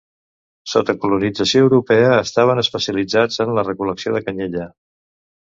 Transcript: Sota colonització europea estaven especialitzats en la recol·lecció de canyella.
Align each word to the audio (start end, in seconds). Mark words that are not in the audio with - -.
Sota 0.71 0.95
colonització 1.03 1.61
europea 1.65 2.15
estaven 2.21 2.63
especialitzats 2.63 3.39
en 3.47 3.53
la 3.59 3.67
recol·lecció 3.69 4.17
de 4.19 4.25
canyella. 4.31 4.67